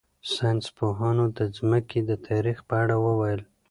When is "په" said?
2.67-2.75